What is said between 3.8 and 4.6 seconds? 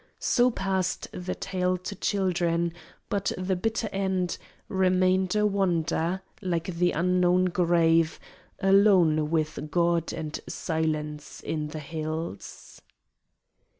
end